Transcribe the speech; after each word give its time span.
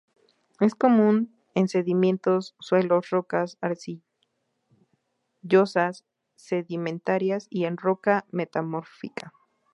Es 0.59 0.73
común 0.73 1.31
en 1.53 1.67
sedimentos, 1.67 2.55
suelos, 2.59 3.11
rocas 3.11 3.59
arcillosas 3.61 6.05
sedimentarias, 6.35 7.45
y 7.51 7.65
en 7.65 7.77
roca 7.77 8.25
metamórfica. 8.31 9.31